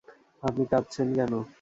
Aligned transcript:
আপনি 0.43 0.63
কাঁদছেন 0.71 1.07
কেন? 1.17 1.33